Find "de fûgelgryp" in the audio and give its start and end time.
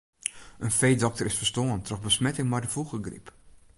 2.63-3.27